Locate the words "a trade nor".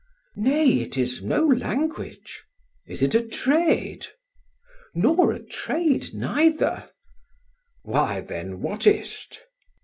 3.13-5.31